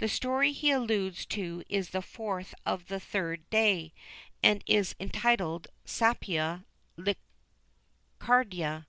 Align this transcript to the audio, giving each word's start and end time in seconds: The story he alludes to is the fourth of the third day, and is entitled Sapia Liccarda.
The 0.00 0.08
story 0.08 0.50
he 0.50 0.72
alludes 0.72 1.24
to 1.26 1.62
is 1.68 1.90
the 1.90 2.02
fourth 2.02 2.56
of 2.66 2.88
the 2.88 2.98
third 2.98 3.48
day, 3.50 3.92
and 4.42 4.64
is 4.66 4.96
entitled 4.98 5.68
Sapia 5.84 6.64
Liccarda. 6.98 8.86